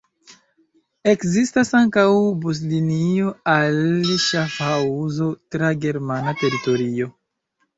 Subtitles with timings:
[1.11, 2.05] Ekzistas ankaŭ
[2.45, 3.79] buslinio al
[4.25, 7.13] Ŝafhaŭzo tra germana teritorio.